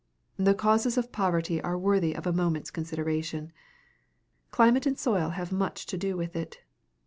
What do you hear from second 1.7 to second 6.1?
worthy a moment's consideration. Climate and soil have much to